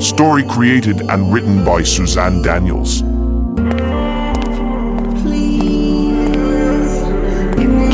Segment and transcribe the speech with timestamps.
[0.00, 0.44] Story, Part 2.
[0.44, 3.02] Story created and written by Suzanne Daniels.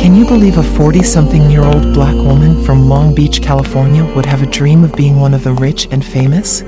[0.00, 4.26] Can you believe a 40 something year old black woman from Long Beach, California would
[4.26, 6.62] have a dream of being one of the rich and famous?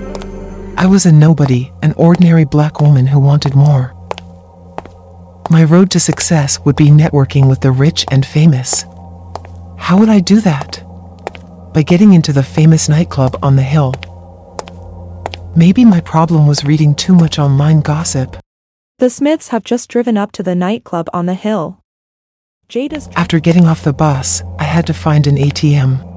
[0.76, 3.94] I was a nobody, an ordinary black woman who wanted more.
[5.50, 8.84] My road to success would be networking with the rich and famous.
[9.78, 10.82] How would I do that?
[11.72, 13.94] By getting into the famous nightclub on the hill.
[15.54, 18.38] Maybe my problem was reading too much online gossip.
[18.98, 21.78] The Smiths have just driven up to the nightclub on the hill.
[22.70, 26.08] Jada's After getting off the bus, I had to find an ATM.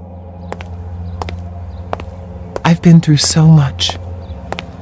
[2.63, 3.97] I've been through so much,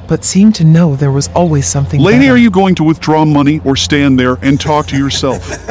[0.06, 2.34] but seemed to know there was always something Lady, better.
[2.34, 5.48] are you going to withdraw money or stand there and talk to yourself?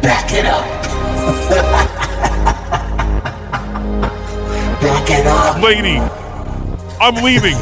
[0.00, 0.64] Back it up.
[4.80, 5.60] Back it up.
[5.60, 5.98] Lady,
[7.04, 7.54] I'm leaving.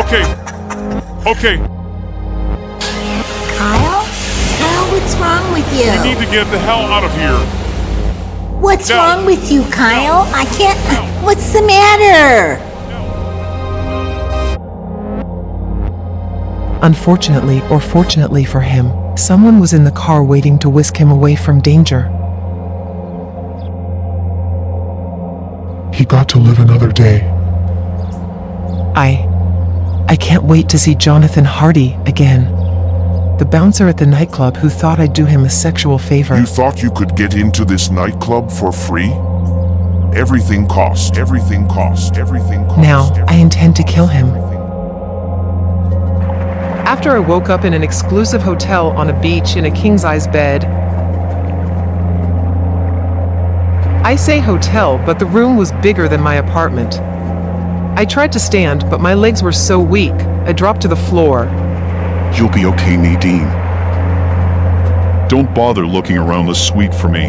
[0.00, 0.24] Okay.
[1.26, 1.58] Okay,
[3.58, 4.06] Kyle?
[4.56, 5.90] Kyle, what's wrong with you?
[5.90, 7.36] we need to get the hell out of here.
[8.58, 8.96] What's No.
[8.96, 10.26] wrong with you, Kyle?
[10.34, 10.78] I can't.
[11.22, 12.58] What's the matter?
[16.82, 21.36] Unfortunately, or fortunately for him, someone was in the car waiting to whisk him away
[21.36, 22.04] from danger.
[25.92, 27.39] He got to live another day.
[28.94, 29.26] I.
[30.08, 32.44] I can't wait to see Jonathan Hardy again.
[33.38, 36.38] The bouncer at the nightclub who thought I'd do him a sexual favor.
[36.38, 39.10] You thought you could get into this nightclub for free?
[40.14, 42.78] Everything cost, everything cost, everything cost.
[42.80, 44.26] Now, I intend to kill him.
[46.84, 50.26] After I woke up in an exclusive hotel on a beach in a king size
[50.26, 50.64] bed,
[54.04, 56.94] I say hotel, but the room was bigger than my apartment.
[58.00, 60.14] I tried to stand, but my legs were so weak,
[60.48, 61.44] I dropped to the floor.
[62.34, 63.46] You'll be okay, Naydeen.
[65.28, 67.26] Don't bother looking around the suite for me.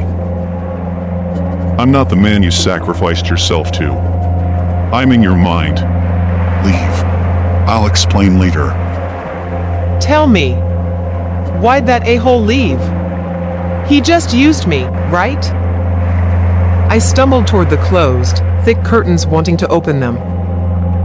[1.78, 3.92] I'm not the man you sacrificed yourself to.
[4.94, 5.80] I'm in your mind.
[6.66, 7.04] Leave.
[7.68, 8.70] I'll explain later.
[10.00, 10.54] Tell me,
[11.60, 12.80] why'd that a hole leave?
[13.90, 15.46] He just used me, right?
[16.90, 20.31] I stumbled toward the closed, thick curtains, wanting to open them.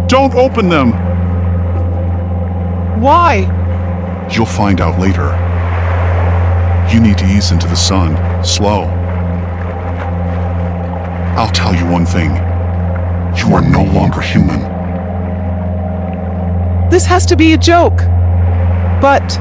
[0.09, 0.93] Don't open them!
[3.01, 4.29] Why?
[4.31, 5.35] You'll find out later.
[6.93, 8.83] You need to ease into the sun, slow.
[11.37, 12.31] I'll tell you one thing.
[13.37, 14.61] You are no longer human.
[16.89, 17.99] This has to be a joke.
[19.03, 19.39] But.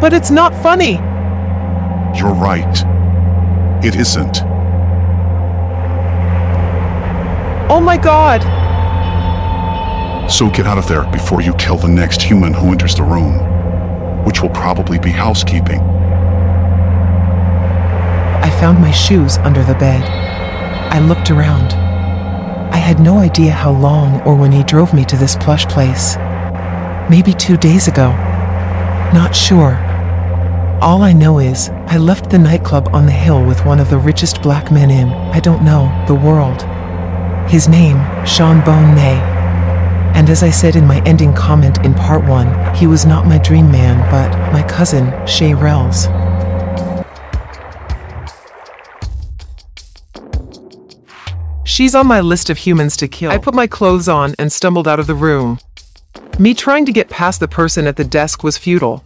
[0.00, 0.94] But it's not funny.
[2.16, 2.84] You're right.
[3.84, 4.42] It isn't.
[7.68, 8.63] Oh my god.
[10.28, 14.24] So get out of there before you kill the next human who enters the room,
[14.24, 15.80] which will probably be housekeeping.
[18.42, 20.02] I found my shoes under the bed.
[20.92, 21.74] I looked around.
[22.72, 26.16] I had no idea how long or when he drove me to this plush place.
[27.10, 28.08] Maybe two days ago.
[29.12, 29.76] Not sure.
[30.80, 33.98] All I know is, I left the nightclub on the hill with one of the
[33.98, 36.62] richest black men in, I don't know, the world.
[37.48, 39.33] His name, Sean Bone May.
[40.14, 43.38] And as I said in my ending comment in part one, he was not my
[43.38, 46.06] dream man, but my cousin, Shay Rells.
[51.64, 53.32] She's on my list of humans to kill.
[53.32, 55.58] I put my clothes on and stumbled out of the room.
[56.38, 59.04] Me trying to get past the person at the desk was futile.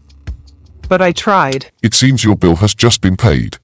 [0.88, 1.70] But I tried.
[1.82, 3.56] It seems your bill has just been paid.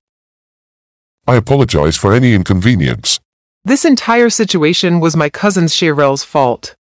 [1.27, 3.21] I apologize for any inconvenience.
[3.65, 6.75] This entire situation was my cousin Shirel's fault.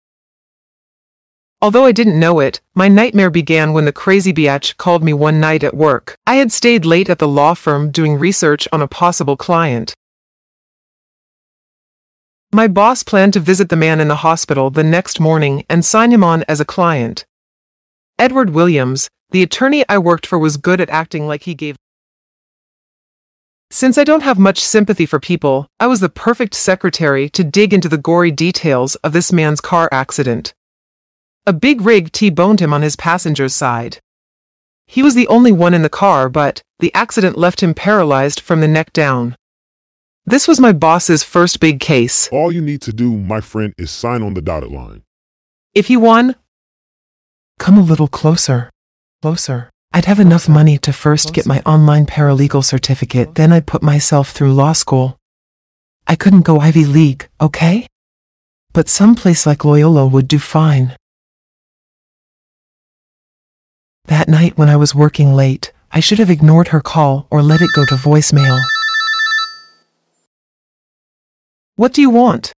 [1.63, 5.39] Although I didn't know it, my nightmare began when the crazy biatch called me one
[5.39, 6.17] night at work.
[6.27, 9.93] I had stayed late at the law firm doing research on a possible client.
[12.51, 16.11] My boss planned to visit the man in the hospital the next morning and sign
[16.11, 17.23] him on as a client.
[18.19, 21.77] Edward Williams, the attorney I worked for, was good at acting like he gave.
[23.71, 27.73] Since I don't have much sympathy for people, I was the perfect secretary to dig
[27.73, 30.53] into the gory details of this man's car accident.
[31.45, 33.99] A big rig T-boned him on his passenger's side.
[34.87, 38.61] He was the only one in the car, but the accident left him paralyzed from
[38.61, 39.35] the neck down.
[40.25, 42.29] This was my boss's first big case.
[42.31, 45.03] All you need to do, my friend, is sign on the dotted line.
[45.73, 46.35] If he won,
[47.59, 48.69] come a little closer.
[49.21, 49.69] Closer.
[49.91, 54.31] I'd have enough money to first get my online paralegal certificate, then I'd put myself
[54.31, 55.17] through law school.
[56.07, 57.85] I couldn't go Ivy League, okay?
[58.71, 60.95] But some place like Loyola would do fine.
[64.05, 67.61] That night when I was working late, I should have ignored her call or let
[67.61, 68.59] it go to voicemail.
[71.75, 72.51] What do you want?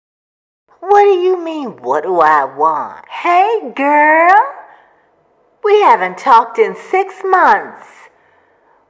[0.80, 3.08] What do you mean, what do I want?
[3.10, 4.36] Hey, girl!
[5.64, 7.88] We haven't talked in six months.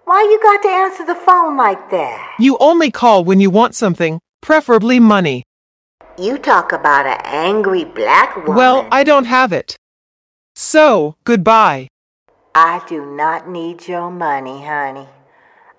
[0.06, 2.36] Why you got to answer the phone like that?
[2.40, 5.44] You only call when you want something, preferably money.
[6.18, 8.56] You talk about an angry black woman.
[8.56, 9.76] Well, I don't have it.
[10.56, 11.88] So, goodbye.
[12.56, 15.08] I do not need your money, honey.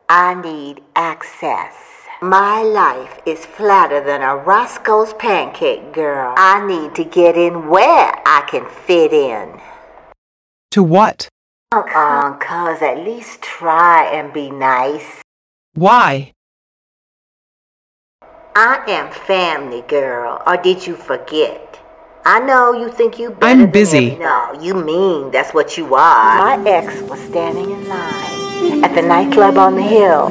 [0.08, 1.72] I need access.
[2.20, 6.34] My life is flatter than a Roscoe's pancake, girl.
[6.36, 9.60] I need to get in where I can fit in.
[10.72, 11.28] To what?
[11.70, 15.22] Come on, cuz at least try and be nice.
[15.74, 16.32] Why?
[18.56, 20.42] I am family, girl.
[20.44, 21.73] Or did you forget?
[22.26, 24.12] I know you think you better I'm than busy.
[24.12, 26.38] every- No, you mean that's what you are.
[26.38, 30.28] My ex was standing in line at the nightclub on the hill,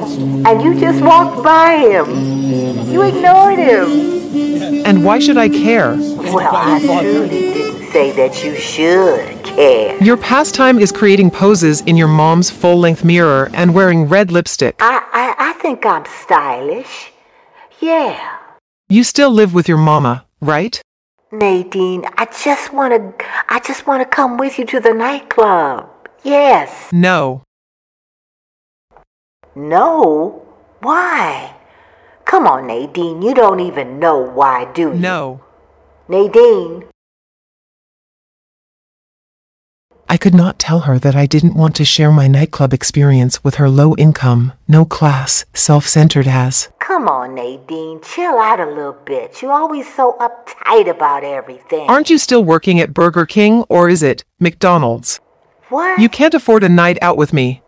[0.47, 2.07] and you just walked by him.
[2.91, 4.85] You ignored him.
[4.85, 5.95] And why should I care?
[5.95, 10.01] Well, I truly didn't say that you should care.
[10.03, 14.75] Your pastime is creating poses in your mom's full length mirror and wearing red lipstick.
[14.79, 17.11] I, I, I think I'm stylish.
[17.79, 18.19] Yeah.
[18.89, 20.81] You still live with your mama, right?
[21.33, 25.89] Naydeen, I just want to I just want to come with you to the nightclub.
[26.21, 26.93] Yes.
[26.93, 27.41] No.
[29.55, 30.45] No.
[30.81, 31.55] Why?
[32.25, 33.23] Come on, Naydeen.
[33.23, 34.93] You don't even know why, do you?
[34.93, 35.41] No.
[36.07, 36.92] Naydeen.
[40.13, 43.55] I could not tell her that I didn't want to share my nightclub experience with
[43.55, 46.69] her low income, no class, self centered ass.
[46.77, 48.05] Come on, Naydeen.
[48.05, 49.41] Chill out a little bit.
[49.41, 51.89] You're always so uptight about everything.
[51.89, 55.19] Aren't you still working at Burger King or is it McDonald's?
[55.69, 55.99] What?
[55.99, 57.63] You can't afford a night out with me.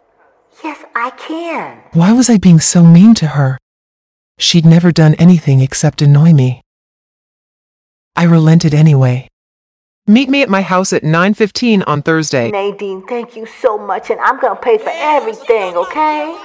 [0.63, 1.81] Yes, I can.
[1.93, 3.57] Why was I being so mean to her?
[4.37, 6.61] She'd never done anything except annoy me.
[8.15, 9.29] I relented anyway.
[10.07, 12.51] Meet me at my house at 9:15 on Thursday.
[12.51, 16.35] Naydeen, thank you so much, and I'm gonna pay for everything, okay?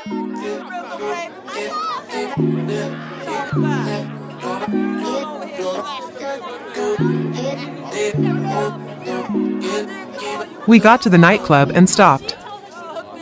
[10.66, 12.38] We got to the nightclub and stopped.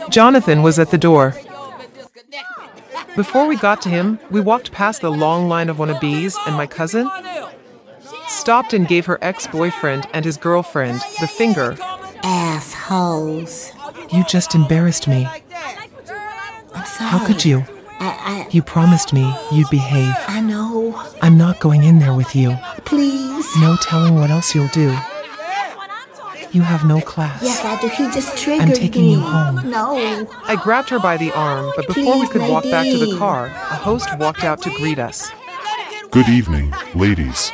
[0.09, 1.35] Jonathan was at the door.
[3.17, 6.65] Before we got to him, we walked past the long line of wannabes, and my
[6.65, 7.11] cousin
[8.29, 11.77] stopped and gave her ex boyfriend and his girlfriend the finger.
[12.23, 13.71] Assholes.
[14.11, 15.27] You just embarrassed me.
[16.75, 17.09] I'm sorry.
[17.09, 17.63] How could you?
[18.01, 20.15] I, You promised me you'd behave.
[20.27, 20.95] I, I know.
[21.21, 22.55] I'm not going in there with you.
[22.85, 23.45] Please.
[23.57, 24.95] No telling what else you'll do.
[26.51, 27.43] You have no class.
[27.43, 27.87] Yes, I do.
[27.89, 29.11] He just triggered I'm taking me.
[29.13, 29.69] you home.
[29.69, 30.27] No.
[30.45, 33.17] I grabbed her by the arm, but before we Please, could walk back to the
[33.17, 35.29] car, a host walked out to greet us.
[36.09, 37.51] Good evening, ladies.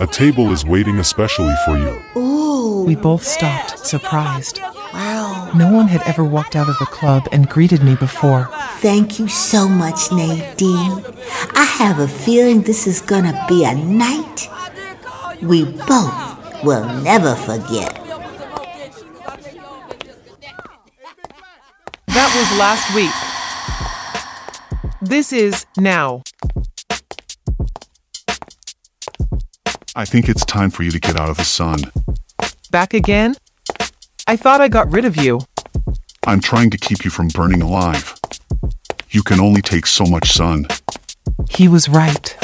[0.00, 2.00] A table is waiting especially for you.
[2.16, 2.84] Ooh.
[2.84, 4.58] We both stopped, surprised.
[4.94, 5.50] Wow.
[5.54, 8.48] No one had ever walked out of the club and greeted me before.
[8.78, 11.04] Thank you so much, Naydeen.
[11.54, 14.48] I have a feeling this is gonna be a night
[15.42, 17.94] we both will never forget.
[22.06, 23.12] That was last week.
[25.02, 26.22] This is now.
[29.96, 31.78] I think it's time for you to get out of the sun.
[32.70, 33.34] Back again?
[34.26, 35.40] I thought I got rid of you.
[36.26, 38.14] I'm trying to keep you from burning alive.
[39.10, 40.66] You can only take so much sun.
[41.50, 42.36] He was right.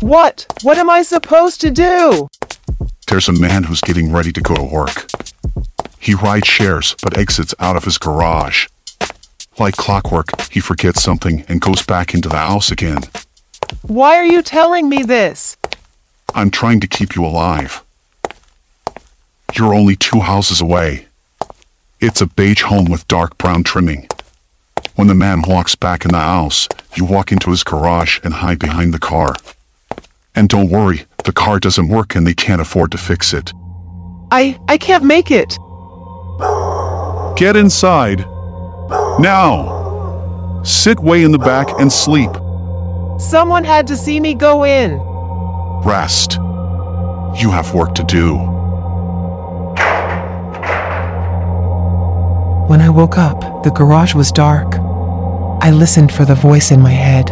[0.00, 0.46] What?
[0.62, 2.28] What am I supposed to do?
[3.08, 5.10] There's a man who's getting ready to go to work.
[5.98, 8.66] He rides shares but exits out of his garage.
[9.58, 13.02] Like clockwork, he forgets something and goes back into the house again.
[13.82, 15.56] Why are you telling me this?
[16.34, 17.82] I'm trying to keep you alive.
[19.54, 21.06] You're only two houses away.
[22.00, 24.08] It's a beige home with dark brown trimming.
[24.96, 28.58] When the man walks back in the house, you walk into his garage and hide
[28.58, 29.36] behind the car.
[30.34, 33.52] And don't worry, the car doesn't work and they can't afford to fix it.
[34.32, 35.56] I I can't make it.
[37.36, 38.24] Get inside.
[39.18, 40.62] Now.
[40.64, 42.30] Sit way in the back and sleep.
[43.20, 44.98] Someone had to see me go in.
[45.84, 46.34] Rest.
[47.40, 48.36] You have work to do.
[52.66, 54.76] When I woke up, the garage was dark.
[55.62, 57.28] I listened for the voice in my head.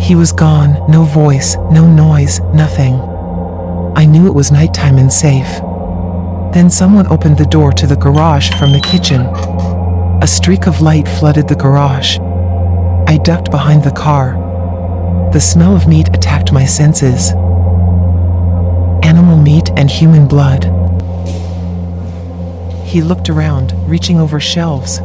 [0.00, 2.94] He was gone, no voice, no noise, nothing.
[3.96, 5.60] I knew it was nighttime and safe.
[6.52, 9.26] Then someone opened the door to the garage from the kitchen.
[10.20, 12.18] A streak of light flooded the garage.
[13.08, 14.34] I ducked behind the car.
[15.32, 17.32] The smell of meat attacked my senses
[19.02, 20.64] animal meat and human blood.
[22.86, 24.98] He looked around, reaching over shelves.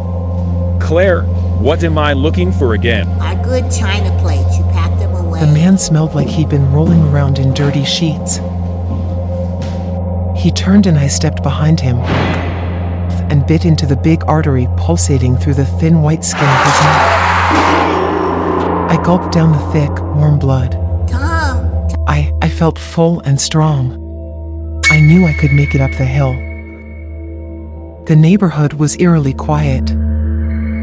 [0.80, 1.24] Claire,
[1.60, 3.08] what am I looking for again?
[3.20, 5.40] Our good china plates, you packed them away.
[5.40, 8.38] The man smelled like he'd been rolling around in dirty sheets.
[10.40, 11.98] He turned and I stepped behind him
[13.29, 17.17] and bit into the big artery pulsating through the thin white skin of his neck.
[18.89, 20.72] I gulped down the thick, warm blood.
[21.10, 24.03] Tom, I, I felt full and strong.
[24.89, 26.34] I knew I could make it up the hill.
[28.05, 29.89] The neighborhood was eerily quiet.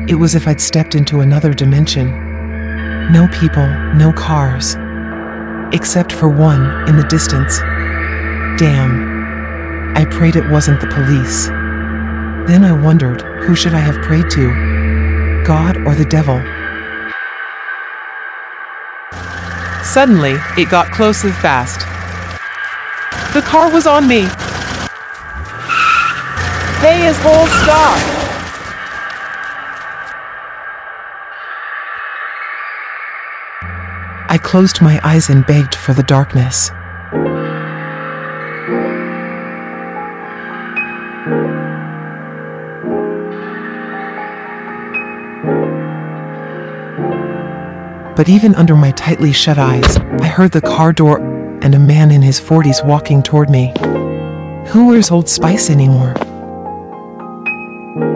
[0.09, 2.11] It was if I'd stepped into another dimension.
[3.11, 4.77] No people, no cars.
[5.73, 7.59] Except for one in the distance.
[8.59, 9.97] Damn.
[9.97, 11.49] I prayed it wasn't the police.
[12.47, 15.45] Then I wondered, who should I have prayed to?
[15.45, 16.37] God or the devil?
[19.83, 21.81] Suddenly, it got close and fast.
[23.33, 24.29] The car was on me.
[26.85, 27.99] Hey, his whole stop!
[34.29, 36.71] I closed my eyes and begged for the darkness.
[48.17, 51.19] But even under my tightly shut eyes, I heard the car door
[51.63, 53.73] and a man in his 40s walking toward me.
[54.69, 56.15] Who wears Old Spice anymore?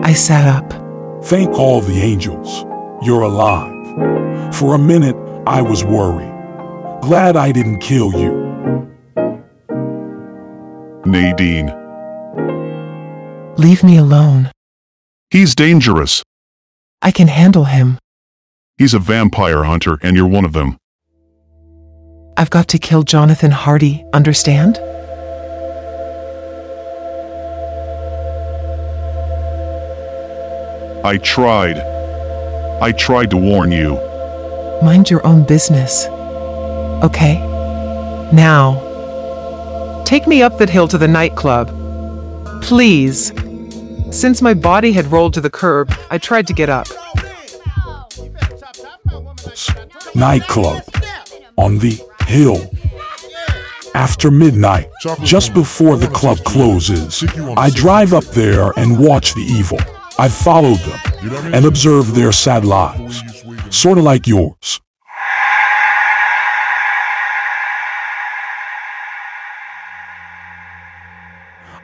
[0.05, 0.73] I sat up.
[1.25, 2.65] Thank all the angels.
[3.03, 3.75] You're alive.
[4.55, 6.33] For a minute, I was worried.
[7.03, 8.47] Glad I didn't kill you.
[11.05, 11.75] Naydeen.
[13.59, 14.51] Leave me alone.
[15.31, 16.23] He's dangerous.
[17.03, 17.99] I can handle him.
[18.79, 20.79] He's a vampire hunter, and you're one of them.
[22.37, 24.79] I've got to kill Jonathan Hardy, understand?
[31.05, 31.79] I tried.
[32.81, 33.97] I tried to warn you.
[34.83, 36.07] Mind your own business.
[37.03, 37.39] Okay?
[38.33, 38.85] Now.
[40.05, 41.69] Take me up that hill to the nightclub.
[42.63, 43.33] Please.
[44.13, 46.87] Since my body had rolled to the curb, I tried to get up.
[50.19, 50.83] Nightclub.
[51.57, 52.71] On the hill.
[53.95, 54.91] After midnight,
[55.23, 57.23] just before the club closes,
[57.57, 59.79] I drive up there and watch the evil.
[60.19, 63.23] I've followed them and observed their sad lives,
[63.71, 64.81] sort of like yours.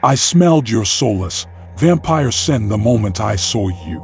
[0.03, 4.01] I smelled your soulless vampire scent the moment I saw you.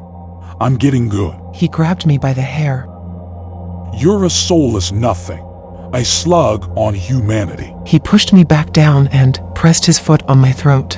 [0.60, 1.36] I'm getting good.
[1.54, 2.91] He grabbed me by the hair.
[3.94, 5.46] You're a soulless nothing,
[5.94, 7.76] a slug on humanity.
[7.86, 10.98] He pushed me back down and pressed his foot on my throat.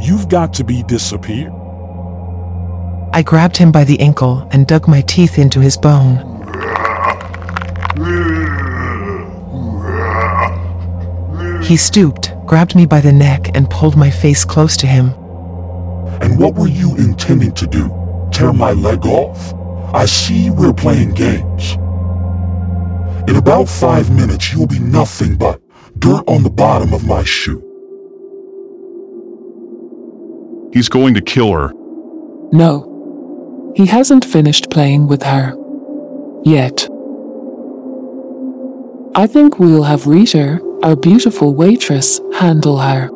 [0.00, 1.52] You've got to be disappeared.
[3.12, 6.24] I grabbed him by the ankle and dug my teeth into his bone.
[11.62, 15.08] He stooped, grabbed me by the neck, and pulled my face close to him.
[16.20, 17.90] And what were you intending to do?
[18.30, 19.54] Tear my leg off?
[19.94, 21.74] I see we're playing games.
[23.28, 25.60] In about five minutes, you'll be nothing but
[25.98, 27.64] dirt on the bottom of my shoe.
[30.72, 31.72] He's going to kill her.
[32.52, 33.72] No.
[33.76, 35.54] He hasn't finished playing with her.
[36.44, 36.88] Yet.
[39.14, 43.10] I think we'll have Rita, our beautiful waitress, handle her.